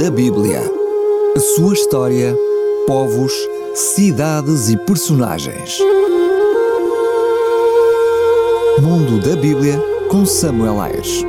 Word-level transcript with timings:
da 0.00 0.10
Bíblia. 0.10 0.62
A 1.36 1.40
sua 1.40 1.74
história, 1.74 2.34
povos, 2.86 3.34
cidades 3.74 4.70
e 4.70 4.76
personagens. 4.86 5.78
Mundo 8.80 9.20
da 9.20 9.36
Bíblia 9.36 9.78
com 10.08 10.24
Samuel 10.24 10.80
Ayres. 10.80 11.22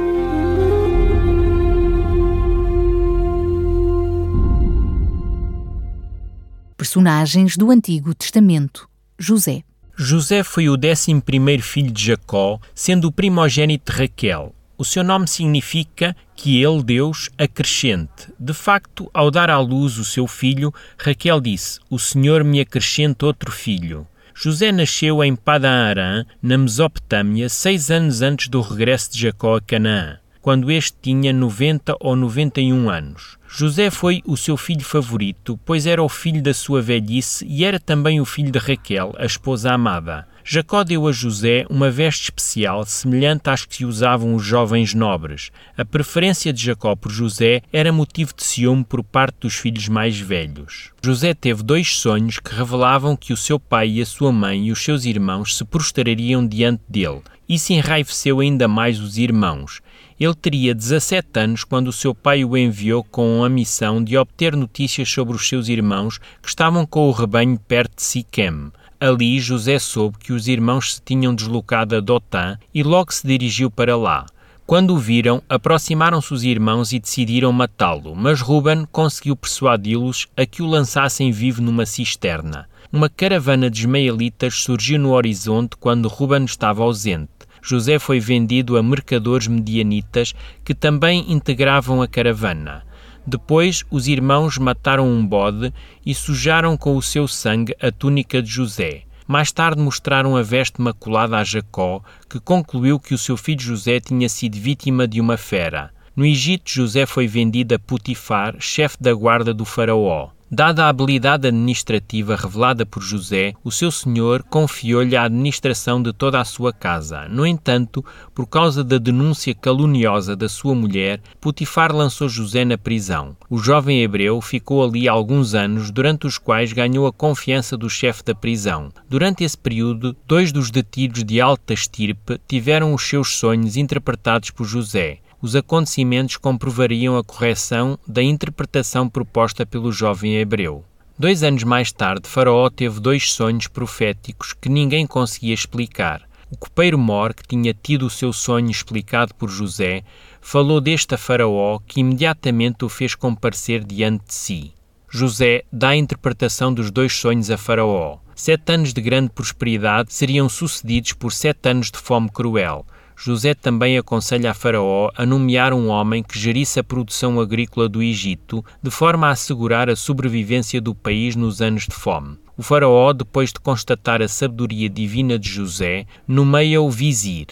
Personagens 6.77 7.57
do 7.57 7.71
Antigo 7.71 8.15
Testamento. 8.15 8.87
José. 9.19 9.63
José 9.97 10.43
foi 10.43 10.69
o 10.69 10.77
décimo 10.77 11.21
primeiro 11.21 11.61
filho 11.61 11.91
de 11.91 12.05
Jacó, 12.05 12.57
sendo 12.73 13.09
o 13.09 13.11
primogênito 13.11 13.91
de 13.91 13.97
Raquel. 13.97 14.55
O 14.81 14.83
seu 14.83 15.03
nome 15.03 15.27
significa 15.27 16.15
que 16.35 16.59
ele, 16.59 16.81
Deus, 16.81 17.29
acrescente. 17.37 18.33
De 18.39 18.51
facto, 18.51 19.11
ao 19.13 19.29
dar 19.29 19.47
à 19.47 19.59
luz 19.59 19.99
o 19.99 20.03
seu 20.03 20.25
filho, 20.25 20.73
Raquel 20.97 21.39
disse: 21.39 21.79
O 21.87 21.99
Senhor 21.99 22.43
me 22.43 22.59
acrescente 22.59 23.23
outro 23.23 23.51
filho. 23.51 24.07
José 24.33 24.71
nasceu 24.71 25.23
em 25.23 25.35
Padã-Arã, 25.35 26.25
na 26.41 26.57
Mesopotâmia, 26.57 27.47
seis 27.47 27.91
anos 27.91 28.23
antes 28.23 28.47
do 28.47 28.59
regresso 28.59 29.13
de 29.13 29.19
Jacó 29.19 29.57
a 29.57 29.61
Canaã 29.61 30.17
quando 30.41 30.71
este 30.71 30.97
tinha 31.01 31.31
90 31.31 31.95
ou 31.99 32.15
91 32.15 32.89
anos. 32.89 33.37
José 33.47 33.89
foi 33.89 34.21
o 34.25 34.37
seu 34.37 34.55
filho 34.57 34.83
favorito, 34.83 35.59
pois 35.65 35.85
era 35.85 36.01
o 36.01 36.09
filho 36.09 36.41
da 36.41 36.53
sua 36.53 36.81
velhice 36.81 37.45
e 37.45 37.63
era 37.65 37.79
também 37.79 38.19
o 38.19 38.25
filho 38.25 38.51
de 38.51 38.57
Raquel, 38.57 39.13
a 39.17 39.25
esposa 39.25 39.73
amada. 39.73 40.25
Jacó 40.43 40.83
deu 40.83 41.07
a 41.07 41.11
José 41.11 41.65
uma 41.69 41.91
veste 41.91 42.23
especial, 42.23 42.83
semelhante 42.85 43.49
às 43.49 43.65
que 43.65 43.85
usavam 43.85 44.33
os 44.33 44.43
jovens 44.43 44.93
nobres. 44.93 45.51
A 45.77 45.85
preferência 45.85 46.51
de 46.51 46.63
Jacó 46.63 46.95
por 46.95 47.11
José 47.11 47.61
era 47.71 47.93
motivo 47.93 48.33
de 48.35 48.43
ciúme 48.43 48.83
por 48.83 49.03
parte 49.03 49.35
dos 49.41 49.55
filhos 49.55 49.87
mais 49.87 50.17
velhos. 50.19 50.91
José 51.03 51.33
teve 51.33 51.61
dois 51.61 51.95
sonhos 51.95 52.39
que 52.39 52.55
revelavam 52.55 53.15
que 53.15 53.33
o 53.33 53.37
seu 53.37 53.59
pai 53.59 53.89
e 53.89 54.01
a 54.01 54.05
sua 54.05 54.31
mãe 54.31 54.67
e 54.67 54.71
os 54.71 54.83
seus 54.83 55.05
irmãos 55.05 55.57
se 55.57 55.63
prostrariam 55.63 56.47
diante 56.47 56.81
dele. 56.89 57.21
Isso 57.47 57.73
enraiveceu 57.73 58.39
ainda 58.39 58.67
mais 58.67 58.99
os 58.99 59.17
irmãos. 59.17 59.81
Ele 60.21 60.35
teria 60.35 60.75
17 60.75 61.27
anos 61.39 61.63
quando 61.63 61.87
o 61.87 61.91
seu 61.91 62.13
pai 62.13 62.45
o 62.45 62.55
enviou 62.55 63.03
com 63.03 63.43
a 63.43 63.49
missão 63.49 64.03
de 64.03 64.15
obter 64.15 64.55
notícias 64.55 65.09
sobre 65.09 65.35
os 65.35 65.49
seus 65.49 65.67
irmãos 65.67 66.19
que 66.19 66.47
estavam 66.47 66.85
com 66.85 67.09
o 67.09 67.11
rebanho 67.11 67.57
perto 67.57 67.95
de 67.95 68.03
Siquem. 68.03 68.71
Ali 68.99 69.39
José 69.39 69.79
soube 69.79 70.19
que 70.19 70.31
os 70.31 70.47
irmãos 70.47 70.93
se 70.93 71.01
tinham 71.01 71.33
deslocado 71.33 71.95
a 71.95 71.99
Dotã 71.99 72.55
e 72.71 72.83
logo 72.83 73.11
se 73.11 73.25
dirigiu 73.25 73.71
para 73.71 73.97
lá. 73.97 74.27
Quando 74.67 74.93
o 74.93 74.97
viram, 74.99 75.41
aproximaram-se 75.49 76.31
os 76.31 76.43
irmãos 76.43 76.93
e 76.93 76.99
decidiram 76.99 77.51
matá-lo, 77.51 78.15
mas 78.15 78.41
Ruben 78.41 78.85
conseguiu 78.91 79.35
persuadi-los 79.35 80.27
a 80.37 80.45
que 80.45 80.61
o 80.61 80.67
lançassem 80.67 81.31
vivo 81.31 81.63
numa 81.63 81.87
cisterna. 81.87 82.69
Uma 82.93 83.09
caravana 83.09 83.71
de 83.71 83.79
ismaelitas 83.79 84.53
surgiu 84.53 84.99
no 84.99 85.13
horizonte 85.13 85.75
quando 85.77 86.07
Ruben 86.07 86.45
estava 86.45 86.83
ausente. 86.83 87.40
José 87.61 87.99
foi 87.99 88.19
vendido 88.19 88.77
a 88.77 88.83
mercadores 88.83 89.47
medianitas 89.47 90.33
que 90.63 90.73
também 90.73 91.31
integravam 91.31 92.01
a 92.01 92.07
caravana. 92.07 92.83
Depois, 93.25 93.83
os 93.91 94.07
irmãos 94.07 94.57
mataram 94.57 95.07
um 95.07 95.25
bode 95.25 95.71
e 96.05 96.13
sujaram 96.15 96.75
com 96.75 96.97
o 96.97 97.01
seu 97.01 97.27
sangue 97.27 97.75
a 97.81 97.91
túnica 97.91 98.41
de 98.41 98.49
José. 98.49 99.03
Mais 99.27 99.51
tarde 99.51 99.81
mostraram 99.81 100.35
a 100.35 100.41
veste 100.41 100.81
maculada 100.81 101.37
a 101.37 101.43
Jacó, 101.43 102.01
que 102.29 102.39
concluiu 102.39 102.99
que 102.99 103.13
o 103.13 103.17
seu 103.17 103.37
filho 103.37 103.61
José 103.61 103.99
tinha 103.99 104.27
sido 104.27 104.57
vítima 104.57 105.07
de 105.07 105.21
uma 105.21 105.37
fera. 105.37 105.91
No 106.15 106.25
Egito, 106.25 106.69
José 106.69 107.05
foi 107.05 107.27
vendido 107.27 107.75
a 107.75 107.79
Putifar, 107.79 108.55
chefe 108.59 108.97
da 108.99 109.13
guarda 109.13 109.53
do 109.53 109.63
faraó. 109.63 110.29
Dada 110.53 110.83
a 110.83 110.89
habilidade 110.89 111.47
administrativa 111.47 112.35
revelada 112.35 112.85
por 112.85 113.01
José, 113.01 113.53
o 113.63 113.71
seu 113.71 113.89
senhor 113.89 114.43
confiou-lhe 114.43 115.15
a 115.15 115.23
administração 115.23 116.03
de 116.03 116.11
toda 116.11 116.41
a 116.41 116.43
sua 116.43 116.73
casa. 116.73 117.25
No 117.29 117.47
entanto, 117.47 118.03
por 118.35 118.45
causa 118.45 118.83
da 118.83 118.97
denúncia 118.97 119.55
caluniosa 119.55 120.35
da 120.35 120.49
sua 120.49 120.75
mulher, 120.75 121.21
Putifar 121.39 121.95
lançou 121.95 122.27
José 122.27 122.65
na 122.65 122.77
prisão. 122.77 123.33
O 123.49 123.59
jovem 123.59 124.03
hebreu 124.03 124.41
ficou 124.41 124.83
ali 124.83 125.07
alguns 125.07 125.55
anos, 125.55 125.89
durante 125.89 126.27
os 126.27 126.37
quais 126.37 126.73
ganhou 126.73 127.07
a 127.07 127.13
confiança 127.13 127.77
do 127.77 127.89
chefe 127.89 128.21
da 128.21 128.35
prisão. 128.35 128.89
Durante 129.09 129.45
esse 129.45 129.57
período, 129.57 130.13
dois 130.27 130.51
dos 130.51 130.69
detidos 130.69 131.23
de 131.23 131.39
alta 131.39 131.73
estirpe 131.73 132.37
tiveram 132.45 132.93
os 132.93 133.07
seus 133.07 133.37
sonhos 133.37 133.77
interpretados 133.77 134.49
por 134.49 134.65
José 134.65 135.19
os 135.41 135.55
acontecimentos 135.55 136.37
comprovariam 136.37 137.17
a 137.17 137.23
correção 137.23 137.97
da 138.07 138.21
interpretação 138.21 139.09
proposta 139.09 139.65
pelo 139.65 139.91
jovem 139.91 140.37
hebreu. 140.37 140.85
Dois 141.17 141.43
anos 141.43 141.63
mais 141.63 141.91
tarde, 141.91 142.27
Faraó 142.27 142.69
teve 142.69 142.99
dois 142.99 143.31
sonhos 143.31 143.67
proféticos 143.67 144.53
que 144.53 144.69
ninguém 144.69 145.05
conseguia 145.05 145.53
explicar. 145.53 146.21
O 146.49 146.57
copeiro 146.57 146.97
Mor, 146.97 147.33
que 147.33 147.47
tinha 147.47 147.73
tido 147.73 148.05
o 148.05 148.09
seu 148.09 148.33
sonho 148.33 148.69
explicado 148.69 149.33
por 149.35 149.49
José, 149.49 150.03
falou 150.41 150.81
deste 150.81 151.15
a 151.15 151.17
Faraó, 151.17 151.79
que 151.87 152.01
imediatamente 152.01 152.83
o 152.83 152.89
fez 152.89 153.15
comparecer 153.15 153.83
diante 153.85 154.25
de 154.27 154.33
si. 154.33 154.73
José 155.09 155.63
dá 155.71 155.89
a 155.89 155.95
interpretação 155.95 156.73
dos 156.73 156.91
dois 156.91 157.13
sonhos 157.13 157.49
a 157.49 157.57
Faraó. 157.57 158.17
Sete 158.35 158.71
anos 158.71 158.93
de 158.93 159.01
grande 159.01 159.29
prosperidade 159.29 160.13
seriam 160.13 160.49
sucedidos 160.49 161.13
por 161.13 161.31
sete 161.31 161.69
anos 161.69 161.91
de 161.91 161.99
fome 161.99 162.29
cruel. 162.29 162.85
José 163.15 163.53
também 163.53 163.97
aconselha 163.97 164.51
a 164.51 164.53
Faraó 164.53 165.11
a 165.15 165.25
nomear 165.25 165.73
um 165.73 165.89
homem 165.89 166.23
que 166.23 166.39
gerisse 166.39 166.79
a 166.79 166.83
produção 166.83 167.39
agrícola 167.39 167.87
do 167.87 168.01
Egito, 168.01 168.63
de 168.81 168.89
forma 168.89 169.27
a 169.27 169.31
assegurar 169.31 169.89
a 169.89 169.95
sobrevivência 169.95 170.81
do 170.81 170.95
país 170.95 171.35
nos 171.35 171.61
anos 171.61 171.87
de 171.87 171.95
fome. 171.95 172.37
O 172.57 172.63
Faraó, 172.63 173.13
depois 173.13 173.51
de 173.51 173.59
constatar 173.59 174.21
a 174.21 174.27
sabedoria 174.27 174.89
divina 174.89 175.37
de 175.37 175.49
José, 175.49 176.05
nomeia 176.27 176.81
o 176.81 176.89
vizir. 176.89 177.47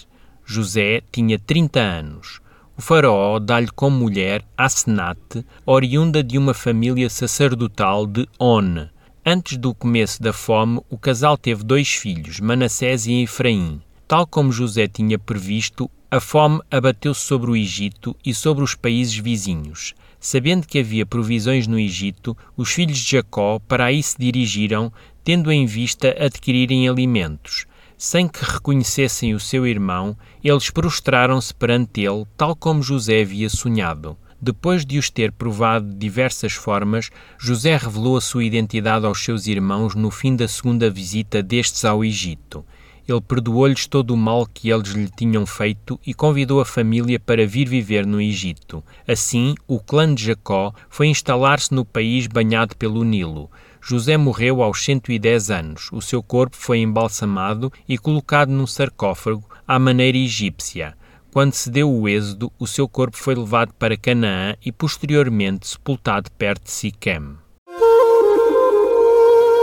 José 0.45 1.01
tinha 1.11 1.37
30 1.37 1.79
anos. 1.79 2.41
O 2.79 2.81
faraó 2.81 3.39
dá-lhe 3.39 3.67
como 3.67 3.99
mulher 3.99 4.41
Asenate, 4.57 5.45
oriunda 5.65 6.23
de 6.23 6.37
uma 6.37 6.53
família 6.53 7.09
sacerdotal 7.09 8.07
de 8.07 8.25
On. 8.39 8.87
Antes 9.25 9.57
do 9.57 9.75
começo 9.75 10.23
da 10.23 10.31
fome, 10.31 10.79
o 10.89 10.97
casal 10.97 11.37
teve 11.37 11.61
dois 11.61 11.89
filhos, 11.89 12.39
Manassés 12.39 13.05
e 13.05 13.21
Efraim. 13.21 13.81
Tal 14.09 14.25
como 14.25 14.51
José 14.51 14.87
tinha 14.87 15.19
previsto, 15.19 15.87
a 16.09 16.19
fome 16.19 16.61
abateu-se 16.71 17.21
sobre 17.21 17.51
o 17.51 17.55
Egito 17.55 18.15
e 18.25 18.33
sobre 18.33 18.63
os 18.63 18.73
países 18.73 19.15
vizinhos. 19.15 19.93
Sabendo 20.19 20.65
que 20.65 20.79
havia 20.79 21.05
provisões 21.05 21.67
no 21.67 21.77
Egito, 21.77 22.35
os 22.57 22.71
filhos 22.71 22.97
de 22.97 23.11
Jacó 23.11 23.59
para 23.67 23.85
aí 23.85 24.01
se 24.01 24.17
dirigiram, 24.17 24.91
tendo 25.23 25.51
em 25.51 25.67
vista 25.67 26.07
adquirirem 26.19 26.89
alimentos. 26.89 27.67
Sem 27.99 28.27
que 28.27 28.43
reconhecessem 28.43 29.35
o 29.35 29.39
seu 29.39 29.67
irmão, 29.67 30.17
eles 30.43 30.71
prostraram-se 30.71 31.53
perante 31.53 32.01
ele, 32.01 32.25
tal 32.35 32.55
como 32.55 32.81
José 32.81 33.21
havia 33.21 33.47
sonhado. 33.47 34.17
Depois 34.41 34.87
de 34.87 34.97
os 34.97 35.11
ter 35.11 35.31
provado 35.31 35.87
de 35.87 35.95
diversas 35.95 36.53
formas, 36.53 37.11
José 37.37 37.77
revelou 37.77 38.17
a 38.17 38.21
sua 38.21 38.43
identidade 38.43 39.05
aos 39.05 39.23
seus 39.23 39.45
irmãos 39.45 39.93
no 39.93 40.09
fim 40.09 40.35
da 40.35 40.47
segunda 40.47 40.89
visita 40.89 41.43
destes 41.43 41.85
ao 41.85 42.03
Egito. 42.03 42.65
Ele 43.11 43.21
perdoou-lhes 43.21 43.87
todo 43.87 44.11
o 44.11 44.17
mal 44.17 44.45
que 44.45 44.69
eles 44.69 44.89
lhe 44.89 45.09
tinham 45.09 45.45
feito 45.45 45.99
e 46.05 46.13
convidou 46.13 46.61
a 46.61 46.65
família 46.65 47.19
para 47.19 47.47
vir 47.47 47.67
viver 47.67 48.05
no 48.05 48.21
Egito. 48.21 48.83
Assim, 49.07 49.55
o 49.67 49.79
clã 49.79 50.13
de 50.13 50.25
Jacó 50.25 50.71
foi 50.89 51.07
instalar-se 51.07 51.73
no 51.73 51.83
país 51.83 52.27
banhado 52.27 52.75
pelo 52.77 53.03
Nilo. 53.03 53.49
José 53.81 54.15
morreu 54.17 54.61
aos 54.61 54.83
110 54.83 55.49
anos. 55.49 55.89
O 55.91 56.01
seu 56.01 56.21
corpo 56.21 56.55
foi 56.55 56.79
embalsamado 56.79 57.71
e 57.87 57.97
colocado 57.97 58.49
num 58.49 58.67
sarcófago 58.67 59.43
à 59.67 59.79
maneira 59.79 60.17
egípcia. 60.17 60.95
Quando 61.31 61.53
se 61.53 61.69
deu 61.69 61.91
o 61.91 62.07
êxodo, 62.07 62.51
o 62.59 62.67
seu 62.67 62.87
corpo 62.87 63.17
foi 63.17 63.33
levado 63.33 63.73
para 63.73 63.97
Canaã 63.97 64.55
e 64.63 64.71
posteriormente 64.71 65.67
sepultado 65.67 66.29
perto 66.31 66.65
de 66.65 66.71
Siquém. 66.71 67.38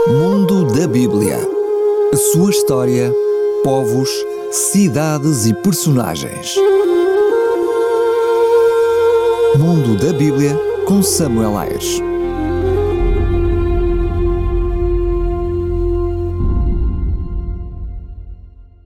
Mundo 0.07 0.65
da 0.73 0.87
Bíblia. 0.87 1.37
A 2.11 2.15
sua 2.15 2.49
história 2.49 3.13
povos, 3.63 4.09
cidades 4.51 5.45
e 5.45 5.53
personagens. 5.53 6.55
Mundo 9.57 9.95
da 9.97 10.13
Bíblia 10.13 10.55
com 10.85 11.01
Samuel 11.01 11.57
Ayres. 11.57 12.01